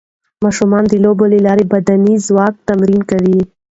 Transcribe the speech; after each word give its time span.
ماشومان 0.43 0.83
د 0.87 0.93
لوبو 1.03 1.23
له 1.33 1.39
لارې 1.45 1.65
د 1.67 1.71
بدني 1.73 2.15
ځواک 2.27 2.53
تمرین 2.67 3.01
کوي. 3.11 3.39